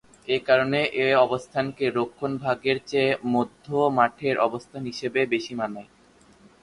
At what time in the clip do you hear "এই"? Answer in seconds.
1.03-1.13